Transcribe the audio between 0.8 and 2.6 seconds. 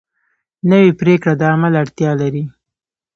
پریکړه د عمل اړتیا لري